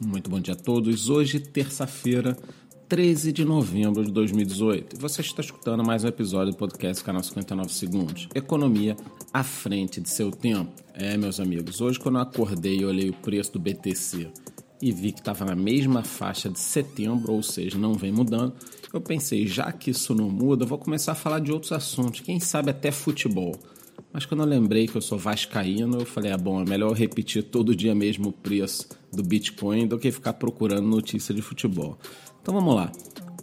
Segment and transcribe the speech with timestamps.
[0.00, 1.08] Muito bom dia a todos.
[1.08, 2.36] Hoje, terça-feira,
[2.86, 4.94] 13 de novembro de 2018.
[4.94, 8.28] E você está escutando mais um episódio do podcast Canal 59 Segundos.
[8.34, 8.94] Economia
[9.32, 10.70] à frente de seu tempo.
[10.92, 14.28] É, meus amigos, hoje quando eu acordei e olhei o preço do BTC
[14.82, 18.52] e vi que estava na mesma faixa de setembro, ou seja, não vem mudando,
[18.92, 22.38] eu pensei, já que isso não muda, vou começar a falar de outros assuntos, quem
[22.38, 23.58] sabe até futebol.
[24.12, 27.42] Mas quando eu lembrei que eu sou vascaíno, eu falei, ah, bom, é melhor repetir
[27.44, 31.98] todo dia mesmo o preço do Bitcoin do que ficar procurando notícia de futebol.
[32.40, 32.92] Então vamos lá.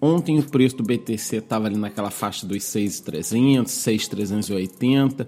[0.01, 5.27] Ontem o preço do BTC estava ali naquela faixa dos 6.300, 6.380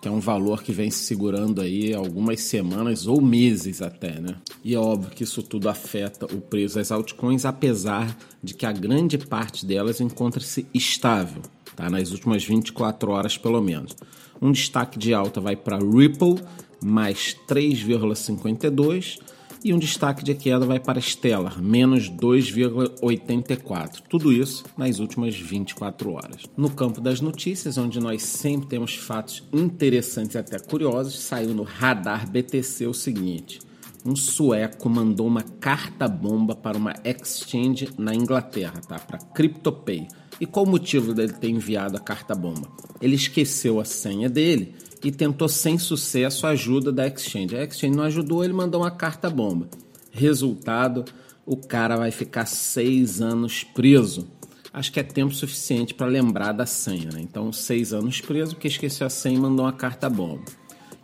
[0.01, 4.37] que é um valor que vem se segurando aí algumas semanas ou meses até, né?
[4.65, 8.73] E é óbvio que isso tudo afeta o preço das altcoins, apesar de que a
[8.73, 11.43] grande parte delas encontra-se estável,
[11.77, 11.91] tá?
[11.91, 13.95] Nas últimas 24 horas pelo menos.
[14.41, 16.37] Um destaque de alta vai para Ripple,
[16.83, 19.19] mais 3,52
[19.65, 24.03] e um destaque de queda vai para Stellar, menos 2,84.
[24.09, 26.43] Tudo isso nas últimas 24 horas.
[26.57, 31.63] No campo das notícias, onde nós sempre temos fatos interessantes e até curiosos, saiu no
[31.63, 33.61] Radar BTC o seguinte:
[34.05, 38.99] um sueco mandou uma carta-bomba para uma exchange na Inglaterra, tá?
[38.99, 40.09] Para CryptoPay.
[40.41, 42.69] E qual o motivo dele ter enviado a carta-bomba?
[43.01, 47.57] Ele esqueceu a senha dele e tentou sem sucesso a ajuda da Exchange.
[47.57, 49.69] A Exchange não ajudou, ele mandou uma carta bomba.
[50.11, 51.05] Resultado,
[51.45, 54.29] o cara vai ficar seis anos preso.
[54.73, 57.11] Acho que é tempo suficiente para lembrar da senha.
[57.13, 57.21] Né?
[57.21, 60.43] Então, seis anos preso, porque esqueceu a senha e mandou uma carta bomba.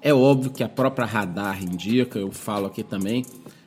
[0.00, 3.24] É óbvio que a própria radar indica, eu falo aqui também.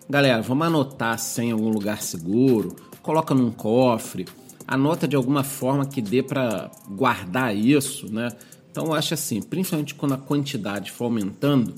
[0.09, 4.25] Galera, vamos anotar a senha em algum lugar seguro, coloca num cofre,
[4.67, 8.29] anota de alguma forma que dê para guardar isso, né?
[8.69, 11.73] Então eu acho assim, principalmente quando a quantidade for aumentando,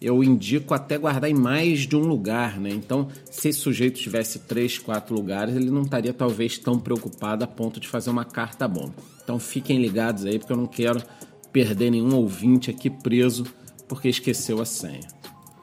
[0.00, 2.70] eu indico até guardar em mais de um lugar, né?
[2.70, 7.46] Então, se esse sujeito tivesse três, quatro lugares, ele não estaria talvez tão preocupado a
[7.46, 8.94] ponto de fazer uma carta bomba.
[9.24, 11.02] Então, fiquem ligados aí, porque eu não quero
[11.50, 13.46] perder nenhum ouvinte aqui preso
[13.88, 15.15] porque esqueceu a senha.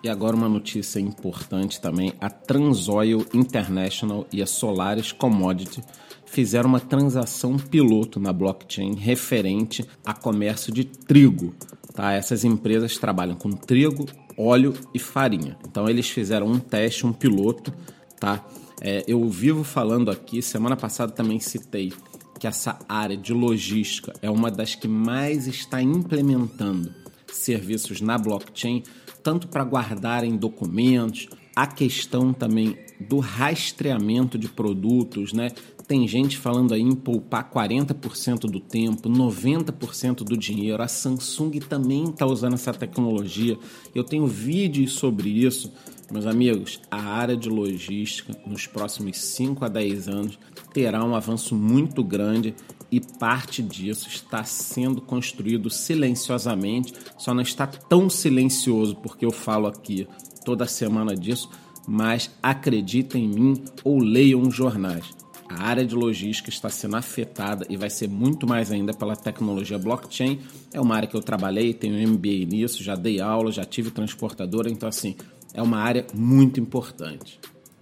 [0.04, 5.82] E agora uma notícia importante também: a Transoil International e a Solaris Commodity
[6.26, 11.56] fizeram uma transação piloto na blockchain referente a comércio de trigo.
[11.94, 12.12] Tá?
[12.12, 14.06] Essas empresas trabalham com trigo,
[14.38, 15.58] óleo e farinha.
[15.66, 17.72] Então eles fizeram um teste, um piloto.
[18.20, 18.44] Tá?
[18.82, 21.94] É, eu vivo falando aqui, semana passada também citei
[22.38, 26.94] que essa área de logística é uma das que mais está implementando
[27.32, 28.84] serviços na blockchain
[29.24, 35.50] tanto para guardarem documentos, a questão também do rastreamento de produtos, né?
[35.88, 40.82] Tem gente falando aí em poupar 40% do tempo, 90% do dinheiro.
[40.82, 43.58] A Samsung também está usando essa tecnologia.
[43.94, 45.72] Eu tenho vídeos sobre isso.
[46.10, 50.40] Meus amigos, a área de logística nos próximos 5 a 10 anos
[50.74, 52.56] terá um avanço muito grande
[52.92, 59.66] e parte disso está sendo construído silenciosamente, só não está tão silencioso porque eu falo
[59.66, 60.08] aqui
[60.44, 61.50] toda semana disso,
[61.88, 65.06] mas acreditem em mim ou leiam os jornais.
[65.50, 69.78] A área de logística está sendo afetada e vai ser muito mais ainda pela tecnologia
[69.78, 70.40] blockchain.
[70.74, 74.70] É uma área que eu trabalhei, tenho MBA nisso, já dei aula, já tive transportadora,
[74.70, 75.16] então assim,
[75.54, 77.40] é uma área muito importante.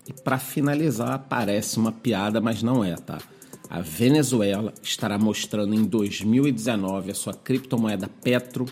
[0.07, 3.19] E para finalizar, parece uma piada, mas não é, tá?
[3.69, 8.65] A Venezuela estará mostrando em 2019 a sua criptomoeda Petro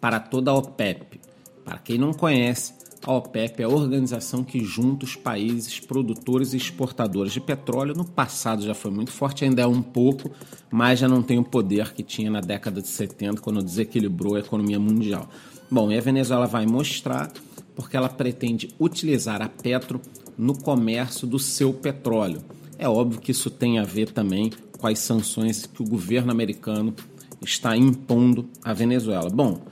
[0.00, 1.20] para toda a OPEP.
[1.64, 2.72] Para quem não conhece,
[3.04, 7.94] a OPEP é a organização que junta os países produtores e exportadores de petróleo.
[7.94, 10.30] No passado já foi muito forte, ainda é um pouco,
[10.70, 14.40] mas já não tem o poder que tinha na década de 70, quando desequilibrou a
[14.40, 15.28] economia mundial.
[15.70, 17.30] Bom, e a Venezuela vai mostrar
[17.74, 20.00] porque ela pretende utilizar a Petro
[20.36, 22.42] no comércio do seu petróleo.
[22.78, 26.94] É óbvio que isso tem a ver também com as sanções que o governo americano
[27.40, 29.30] está impondo à Venezuela.
[29.30, 29.62] Bom,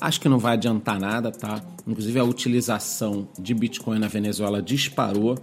[0.00, 1.62] acho que não vai adiantar nada, tá?
[1.86, 5.38] Inclusive a utilização de Bitcoin na Venezuela disparou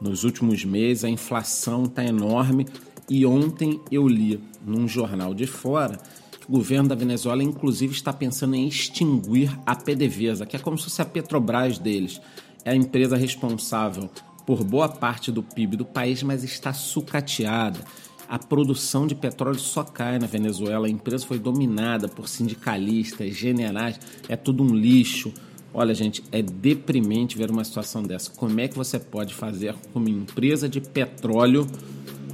[0.00, 2.66] nos últimos meses, a inflação está enorme
[3.08, 5.98] e ontem eu li num jornal de fora
[6.38, 10.78] que o governo da Venezuela inclusive está pensando em extinguir a PDVSA, que é como
[10.78, 12.20] se fosse a Petrobras deles.
[12.64, 14.08] É a empresa responsável
[14.46, 17.80] por boa parte do PIB do país, mas está sucateada.
[18.28, 20.86] A produção de petróleo só cai na Venezuela.
[20.86, 23.98] A empresa foi dominada por sindicalistas, generais,
[24.28, 25.32] é tudo um lixo.
[25.72, 28.30] Olha, gente, é deprimente ver uma situação dessa.
[28.30, 31.66] Como é que você pode fazer com uma empresa de petróleo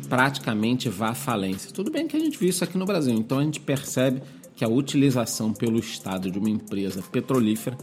[0.08, 1.70] praticamente vá à falência?
[1.72, 4.20] Tudo bem que a gente viu isso aqui no Brasil, então a gente percebe
[4.56, 7.76] que a utilização pelo Estado de uma empresa petrolífera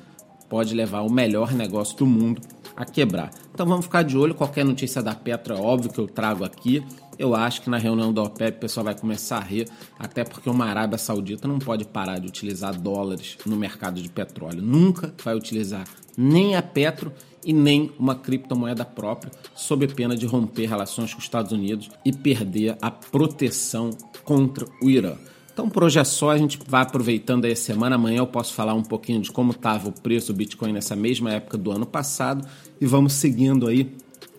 [0.50, 2.42] pode levar o melhor negócio do mundo
[2.76, 3.32] a quebrar.
[3.54, 4.36] Então vamos ficar de olho.
[4.36, 6.84] Qualquer notícia da Petro é óbvio que eu trago aqui.
[7.18, 9.68] Eu acho que na reunião da OPEP o pessoal vai começar a rir,
[10.00, 14.62] até porque uma Arábia Saudita não pode parar de utilizar dólares no mercado de petróleo.
[14.62, 15.84] Nunca vai utilizar
[16.18, 17.12] nem a Petro
[17.46, 22.12] e nem uma criptomoeda própria, sob pena de romper relações com os Estados Unidos e
[22.12, 23.92] perder a proteção
[24.24, 25.16] contra o Irã.
[25.62, 27.96] Então, por hoje é só, a gente vai aproveitando aí a semana.
[27.96, 31.34] Amanhã eu posso falar um pouquinho de como estava o preço do Bitcoin nessa mesma
[31.34, 32.48] época do ano passado
[32.80, 33.96] e vamos seguindo aí,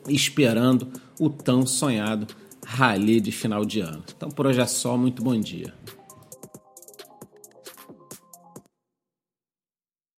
[0.09, 0.89] esperando
[1.21, 2.27] o tão sonhado
[2.67, 4.03] rally de final de ano.
[4.17, 5.73] Então, por hoje é só, muito bom dia.